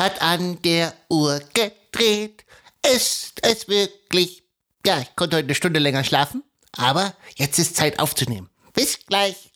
[0.00, 2.44] hat an der Uhr gedreht.
[2.94, 4.42] Ist es wirklich?
[4.86, 6.42] Ja, ich konnte heute eine Stunde länger schlafen,
[6.72, 8.48] aber jetzt ist Zeit aufzunehmen.
[8.72, 9.50] Bis gleich.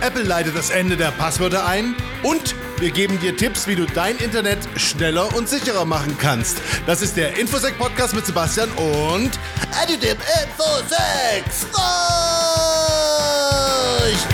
[0.00, 4.16] Apple leitet das Ende der Passwörter ein und wir geben dir Tipps, wie du dein
[4.18, 6.58] Internet schneller und sicherer machen kannst.
[6.86, 9.38] Das ist der Infosec Podcast mit Sebastian und
[9.80, 11.66] Additive Info 6.
[11.72, 11.84] Rush!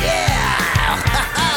[0.02, 0.41] Yeah!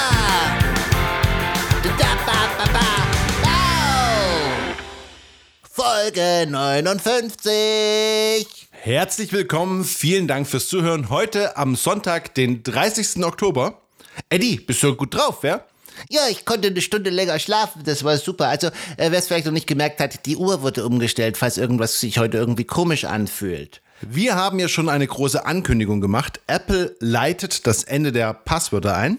[5.71, 8.47] Folge 59.
[8.71, 9.83] herzlich willkommen.
[9.83, 11.09] Vielen Dank fürs Zuhören.
[11.09, 13.23] Heute am Sonntag, den 30.
[13.23, 13.81] Oktober.
[14.29, 15.65] Eddie, bist du gut drauf, ja?
[16.09, 18.47] Ja, ich konnte eine Stunde länger schlafen, das war super.
[18.47, 21.99] Also, äh, wer es vielleicht noch nicht gemerkt hat, die Uhr wurde umgestellt, falls irgendwas
[21.99, 23.81] sich heute irgendwie komisch anfühlt.
[24.01, 26.41] Wir haben ja schon eine große Ankündigung gemacht.
[26.47, 29.17] Apple leitet das Ende der Passwörter ein.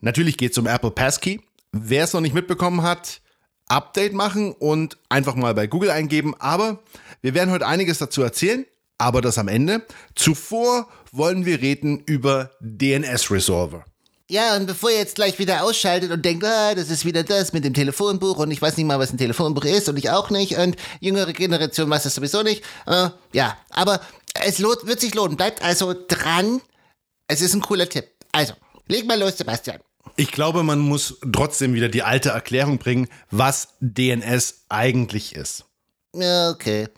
[0.00, 1.40] Natürlich geht es um Apple Passkey.
[1.72, 3.22] Wer es noch nicht mitbekommen hat,
[3.68, 6.34] Update machen und einfach mal bei Google eingeben.
[6.38, 6.80] Aber
[7.22, 8.66] wir werden heute einiges dazu erzählen,
[8.98, 9.86] aber das am Ende.
[10.14, 13.84] Zuvor wollen wir reden über DNS Resolver.
[14.32, 17.52] Ja, und bevor ihr jetzt gleich wieder ausschaltet und denkt, ah, das ist wieder das
[17.52, 20.30] mit dem Telefonbuch und ich weiß nicht mal, was ein Telefonbuch ist und ich auch
[20.30, 22.64] nicht und jüngere Generation weiß das sowieso nicht.
[22.86, 24.00] Äh, ja, aber
[24.42, 25.36] es lohnt, wird sich lohnen.
[25.36, 26.62] Bleibt also dran.
[27.28, 28.06] Es ist ein cooler Tipp.
[28.32, 28.54] Also,
[28.88, 29.80] leg mal los, Sebastian.
[30.16, 35.66] Ich glaube, man muss trotzdem wieder die alte Erklärung bringen, was DNS eigentlich ist.
[36.16, 36.88] Ja, okay.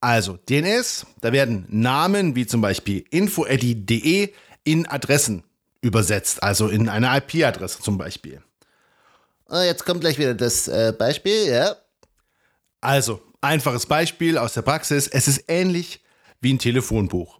[0.00, 4.32] Also, DNS, da werden Namen wie zum Beispiel info.de
[4.64, 5.44] in Adressen
[5.86, 8.42] übersetzt, also in eine IP-Adresse zum Beispiel.
[9.48, 11.76] Oh, jetzt kommt gleich wieder das äh, Beispiel, ja.
[12.80, 15.06] Also, einfaches Beispiel aus der Praxis.
[15.06, 16.00] Es ist ähnlich
[16.40, 17.38] wie ein Telefonbuch.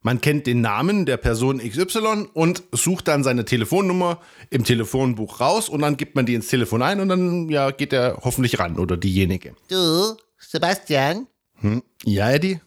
[0.00, 5.68] Man kennt den Namen der Person XY und sucht dann seine Telefonnummer im Telefonbuch raus
[5.68, 8.78] und dann gibt man die ins Telefon ein und dann ja, geht er hoffentlich ran
[8.78, 9.56] oder diejenige.
[9.68, 11.26] Du, Sebastian?
[11.56, 11.82] Hm?
[12.04, 12.60] Ja, Eddie?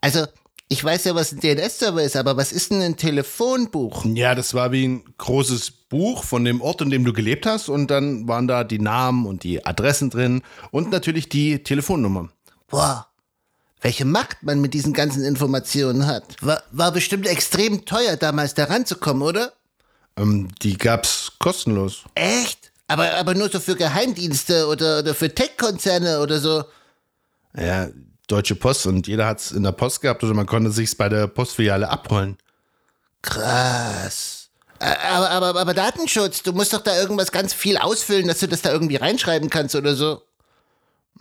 [0.00, 0.26] Also,
[0.68, 4.04] ich weiß ja, was ein DNS-Server ist, aber was ist denn ein Telefonbuch?
[4.06, 7.68] Ja, das war wie ein großes Buch von dem Ort, in dem du gelebt hast
[7.68, 12.30] und dann waren da die Namen und die Adressen drin und natürlich die Telefonnummer.
[12.68, 13.06] Boah,
[13.82, 16.24] welche Macht man mit diesen ganzen Informationen hat.
[16.40, 19.52] War, war bestimmt extrem teuer, damals da ranzukommen, oder?
[20.16, 22.04] Ähm, die gab's kostenlos.
[22.14, 22.72] Echt?
[22.86, 26.64] Aber, aber nur so für Geheimdienste oder, oder für Tech-Konzerne oder so.
[27.56, 27.88] Ja,
[28.26, 31.26] Deutsche Post und jeder hat's in der Post gehabt oder man konnte sich's bei der
[31.26, 32.38] Postfiliale abholen.
[33.22, 34.50] Krass.
[34.78, 38.62] Aber, aber, aber Datenschutz, du musst doch da irgendwas ganz viel ausfüllen, dass du das
[38.62, 40.22] da irgendwie reinschreiben kannst oder so.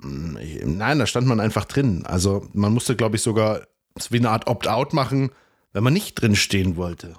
[0.02, 2.06] Nein, da stand man einfach drin.
[2.06, 3.62] Also man musste, glaube ich, sogar
[3.98, 5.32] so wie eine Art Opt-out machen,
[5.72, 7.16] wenn man nicht drin stehen wollte.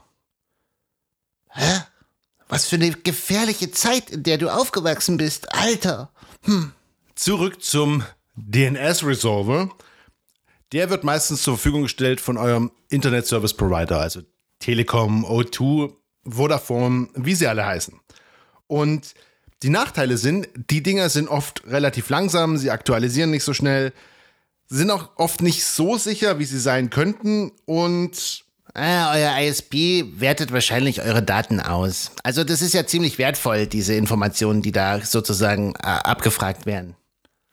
[2.48, 6.10] Was für eine gefährliche Zeit, in der du aufgewachsen bist, Alter.
[7.14, 8.02] Zurück zum
[8.36, 9.70] DNS Resolver.
[10.72, 14.22] Der wird meistens zur Verfügung gestellt von eurem Internet Service Provider, also
[14.58, 15.92] Telekom, O2,
[16.26, 18.00] Vodafone, wie sie alle heißen.
[18.66, 19.14] Und
[19.62, 23.92] die Nachteile sind, die Dinger sind oft relativ langsam, sie aktualisieren nicht so schnell,
[24.66, 28.44] sind auch oft nicht so sicher, wie sie sein könnten und
[28.76, 32.10] Ah, euer ISP wertet wahrscheinlich eure Daten aus.
[32.24, 36.96] Also das ist ja ziemlich wertvoll, diese Informationen, die da sozusagen äh, abgefragt werden.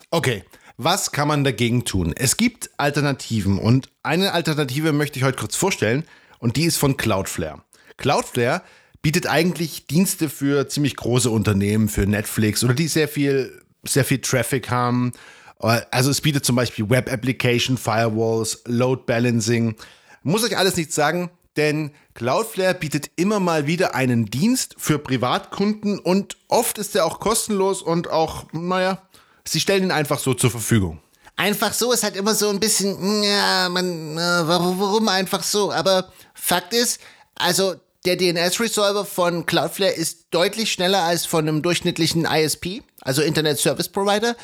[0.09, 0.43] Okay,
[0.83, 2.13] was kann man dagegen tun?
[2.15, 6.05] Es gibt Alternativen und eine Alternative möchte ich heute kurz vorstellen
[6.39, 7.61] und die ist von Cloudflare.
[7.97, 8.63] Cloudflare
[9.03, 14.21] bietet eigentlich Dienste für ziemlich große Unternehmen, für Netflix oder die sehr viel, sehr viel
[14.21, 15.11] Traffic haben.
[15.59, 19.75] Also es bietet zum Beispiel Web Application, Firewalls, Load Balancing.
[20.23, 25.99] Muss euch alles nichts sagen, denn Cloudflare bietet immer mal wieder einen Dienst für Privatkunden
[25.99, 29.03] und oft ist er auch kostenlos und auch, naja,
[29.45, 30.99] sie stellen ihn einfach so zur Verfügung.
[31.35, 35.71] Einfach so ist halt immer so ein bisschen, ja, man, äh, warum, einfach so?
[35.71, 36.99] Aber Fakt ist,
[37.35, 43.59] also der DNS-Resolver von Cloudflare ist deutlich schneller als von einem durchschnittlichen ISP, also Internet
[43.59, 44.35] Service Provider.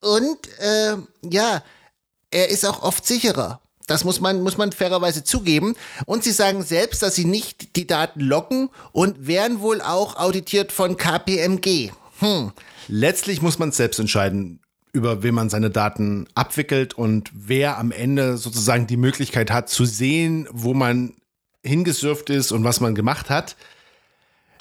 [0.00, 1.62] Und äh, ja,
[2.30, 3.60] er ist auch oft sicherer.
[3.86, 5.74] Das muss man, muss man fairerweise zugeben.
[6.04, 10.72] Und sie sagen selbst, dass sie nicht die Daten locken und werden wohl auch auditiert
[10.72, 11.90] von KPMG.
[12.18, 12.52] Hm.
[12.88, 14.60] Letztlich muss man selbst entscheiden,
[14.92, 19.84] über wen man seine Daten abwickelt und wer am Ende sozusagen die Möglichkeit hat zu
[19.84, 21.14] sehen, wo man
[21.62, 23.56] hingesurft ist und was man gemacht hat.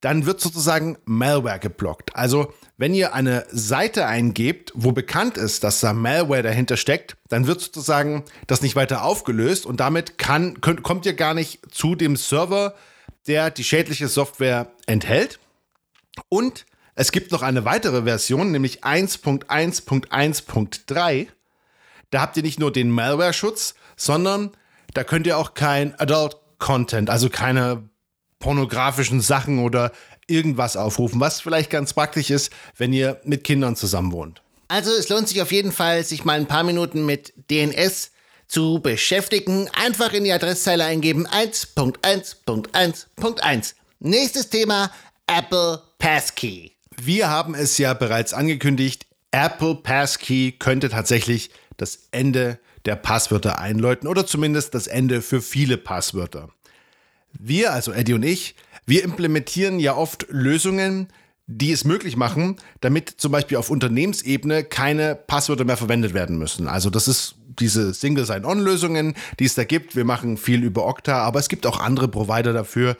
[0.00, 2.16] dann wird sozusagen Malware geblockt.
[2.16, 7.46] Also wenn ihr eine Seite eingebt, wo bekannt ist, dass da Malware dahinter steckt, dann
[7.46, 11.94] wird sozusagen das nicht weiter aufgelöst und damit kann, könnt, kommt ihr gar nicht zu
[11.94, 12.74] dem Server,
[13.26, 15.38] der die schädliche Software enthält.
[16.28, 16.64] Und
[16.94, 21.26] es gibt noch eine weitere Version, nämlich 1.1.1.3.
[22.10, 24.50] Da habt ihr nicht nur den Malware-Schutz, sondern
[24.94, 27.88] da könnt ihr auch kein Adult Content, also keine
[28.40, 29.92] pornografischen Sachen oder
[30.26, 34.42] irgendwas aufrufen, was vielleicht ganz praktisch ist, wenn ihr mit Kindern zusammen wohnt.
[34.66, 38.10] Also es lohnt sich auf jeden Fall, sich mal ein paar Minuten mit DNS
[38.48, 39.68] zu beschäftigen.
[39.72, 43.74] Einfach in die Adresszeile eingeben 1.1.1.1.
[44.00, 44.90] Nächstes Thema
[45.26, 46.72] Apple Passkey.
[47.00, 54.08] Wir haben es ja bereits angekündigt, Apple Passkey könnte tatsächlich das Ende der Passwörter einläuten
[54.08, 56.48] oder zumindest das Ende für viele Passwörter.
[57.38, 58.54] Wir, also Eddie und ich,
[58.86, 61.08] wir implementieren ja oft Lösungen,
[61.46, 66.68] die es möglich machen, damit zum Beispiel auf Unternehmensebene keine Passwörter mehr verwendet werden müssen.
[66.68, 69.96] Also das ist diese Single Sign-On-Lösungen, die es da gibt.
[69.96, 72.96] Wir machen viel über Okta, aber es gibt auch andere Provider dafür.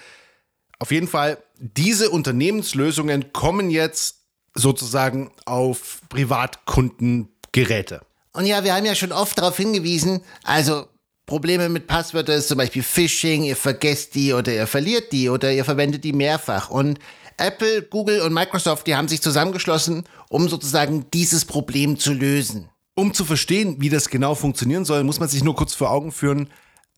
[0.80, 4.16] Auf jeden Fall, diese Unternehmenslösungen kommen jetzt
[4.54, 8.00] sozusagen auf Privatkundengeräte.
[8.32, 10.86] Und ja, wir haben ja schon oft darauf hingewiesen, also
[11.26, 15.52] Probleme mit Passwörtern ist zum Beispiel Phishing, ihr vergesst die oder ihr verliert die oder
[15.52, 16.70] ihr verwendet die mehrfach.
[16.70, 16.98] Und
[17.36, 22.68] Apple, Google und Microsoft, die haben sich zusammengeschlossen, um sozusagen dieses Problem zu lösen.
[22.94, 26.12] Um zu verstehen, wie das genau funktionieren soll, muss man sich nur kurz vor Augen
[26.12, 26.50] führen,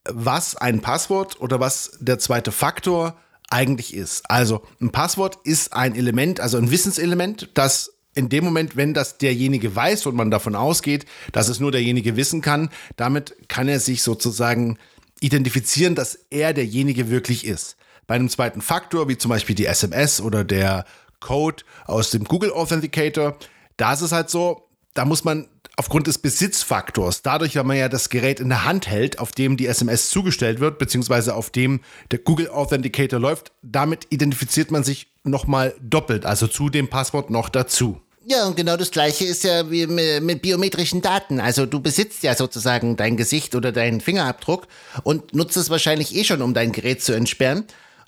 [0.09, 3.17] was ein Passwort oder was der zweite Faktor
[3.51, 4.29] eigentlich ist.
[4.29, 9.19] Also ein Passwort ist ein Element, also ein Wissenselement, das in dem Moment, wenn das
[9.19, 13.81] derjenige weiß und man davon ausgeht, dass es nur derjenige wissen kann, damit kann er
[13.81, 14.79] sich sozusagen
[15.21, 17.77] identifizieren, dass er derjenige wirklich ist.
[18.07, 20.85] Bei einem zweiten Faktor, wie zum Beispiel die SMS oder der
[21.21, 23.37] Code aus dem Google Authenticator,
[23.77, 27.89] da ist es halt so, da muss man aufgrund des Besitzfaktors, dadurch, weil man ja
[27.89, 31.81] das Gerät in der Hand hält, auf dem die SMS zugestellt wird, beziehungsweise auf dem
[32.11, 37.49] der Google Authenticator läuft, damit identifiziert man sich nochmal doppelt, also zu dem Passwort noch
[37.49, 38.01] dazu.
[38.25, 41.41] Ja, und genau das gleiche ist ja wie mit biometrischen Daten.
[41.41, 44.69] Also du besitzt ja sozusagen dein Gesicht oder deinen Fingerabdruck
[45.03, 47.65] und nutzt es wahrscheinlich eh schon, um dein Gerät zu entsperren.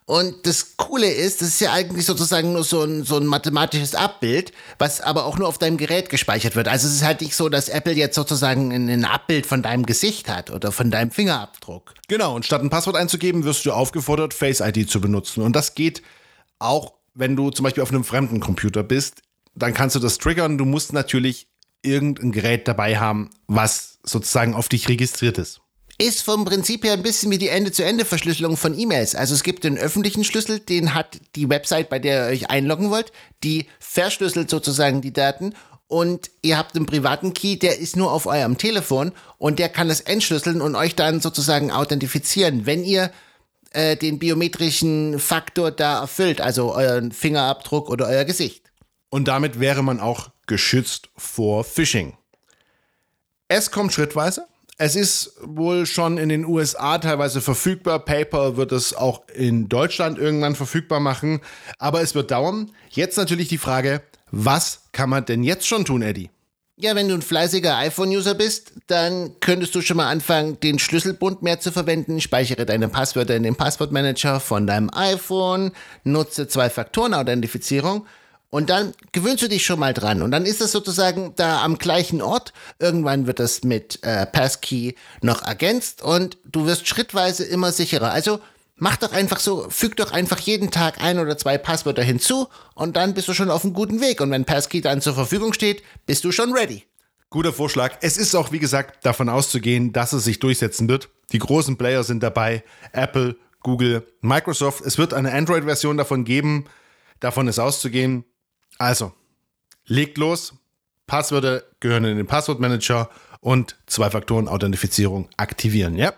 [0.07, 3.95] Und das Coole ist, das ist ja eigentlich sozusagen nur so ein, so ein mathematisches
[3.95, 6.69] Abbild, was aber auch nur auf deinem Gerät gespeichert wird.
[6.69, 9.87] Also es ist halt nicht so, dass Apple jetzt sozusagen ein, ein Abbild von deinem
[9.87, 11.95] Gesicht hat oder von deinem Fingerabdruck.
[12.07, 15.43] Genau, und statt ein Passwort einzugeben, wirst du aufgefordert, Face ID zu benutzen.
[15.43, 16.03] Und das geht
[16.59, 19.23] auch, wenn du zum Beispiel auf einem fremden Computer bist.
[19.55, 20.59] Dann kannst du das triggern.
[20.59, 21.49] Du musst natürlich
[21.83, 25.61] irgendein Gerät dabei haben, was sozusagen auf dich registriert ist
[25.99, 29.15] ist vom Prinzip her ein bisschen wie die Ende-zu-Ende-Verschlüsselung von E-Mails.
[29.15, 32.91] Also es gibt den öffentlichen Schlüssel, den hat die Website, bei der ihr euch einloggen
[32.91, 33.13] wollt,
[33.45, 35.55] die verschlüsselt sozusagen die Daten
[35.87, 39.91] und ihr habt einen privaten Key, der ist nur auf eurem Telefon und der kann
[39.91, 43.13] es entschlüsseln und euch dann sozusagen authentifizieren, wenn ihr
[43.75, 48.71] äh, den biometrischen Faktor da erfüllt, also euren Fingerabdruck oder euer Gesicht.
[49.11, 52.17] Und damit wäre man auch geschützt vor Phishing.
[53.49, 54.47] Es kommt schrittweise.
[54.77, 58.05] Es ist wohl schon in den USA teilweise verfügbar.
[58.05, 61.41] PayPal wird es auch in Deutschland irgendwann verfügbar machen.
[61.79, 62.73] Aber es wird dauern.
[62.91, 66.31] Jetzt natürlich die Frage, was kann man denn jetzt schon tun, Eddie?
[66.77, 71.41] Ja, wenn du ein fleißiger iPhone-User bist, dann könntest du schon mal anfangen, den Schlüsselbund
[71.41, 72.21] mehr zu verwenden.
[72.21, 75.71] Speichere deine Passwörter in den Passwortmanager von deinem iPhone,
[76.03, 78.07] nutze Zwei-Faktoren-Authentifizierung
[78.51, 80.21] Und dann gewöhnst du dich schon mal dran.
[80.21, 82.53] Und dann ist es sozusagen da am gleichen Ort.
[82.81, 88.11] Irgendwann wird das mit äh, Passkey noch ergänzt und du wirst schrittweise immer sicherer.
[88.11, 88.41] Also
[88.77, 92.97] mach doch einfach so, füg doch einfach jeden Tag ein oder zwei Passwörter hinzu und
[92.97, 94.21] dann bist du schon auf einem guten Weg.
[94.21, 96.85] Und wenn Passkey dann zur Verfügung steht, bist du schon ready.
[97.31, 97.97] Guter Vorschlag.
[98.01, 101.09] Es ist auch, wie gesagt, davon auszugehen, dass es sich durchsetzen wird.
[101.33, 102.63] Die großen Player sind dabei.
[102.93, 104.83] Apple, Google, Microsoft.
[104.83, 106.67] Es wird eine Android-Version davon geben.
[107.19, 108.25] Davon ist auszugehen.
[108.79, 109.13] Also,
[109.87, 110.55] legt los.
[111.07, 116.13] Passwörter gehören in den Passwortmanager und Zwei-Faktoren-Authentifizierung aktivieren, ja?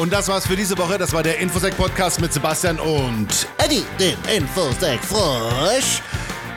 [0.00, 0.96] Und das war's für diese Woche.
[0.96, 6.00] Das war der Infosec-Podcast mit Sebastian und Eddie, den Infosec Frosch.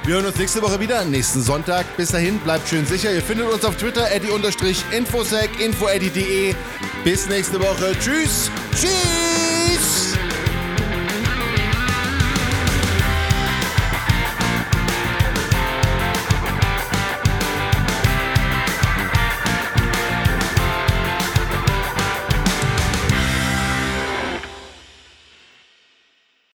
[0.05, 1.85] wir hören uns nächste Woche wieder, nächsten Sonntag.
[1.97, 3.12] Bis dahin, bleibt schön sicher.
[3.12, 6.55] Ihr findet uns auf Twitter, eddie-infosec, infoeddie.de.
[7.03, 7.93] Bis nächste Woche.
[8.00, 8.50] Tschüss.
[8.79, 10.17] Tschüss.